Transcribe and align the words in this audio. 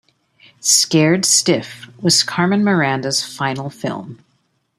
"Scared 0.61 1.25
Stiff" 1.25 1.87
was 2.01 2.23
Carmen 2.23 2.63
Miranda's 2.63 3.23
final 3.23 3.69
film. 3.69 4.25